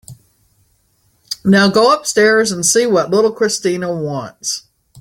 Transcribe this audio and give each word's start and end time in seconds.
Now 1.45 1.69
go 1.69 1.93
upstairs 1.93 2.51
and 2.51 2.65
see 2.65 2.87
what 2.87 3.11
little 3.11 3.31
Christina 3.31 3.93
wants. 3.95 4.63